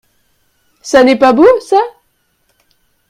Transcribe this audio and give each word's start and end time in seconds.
Ça 0.81 1.03
n’est 1.03 1.19
pas 1.19 1.31
beau, 1.31 1.45
ça? 1.59 1.77